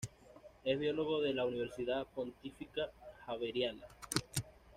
Es 0.65 0.79
biólogo 0.79 1.21
de 1.21 1.31
la 1.31 1.45
Universidad 1.45 2.07
Pontificia 2.07 2.89
Javeriana. 3.27 3.85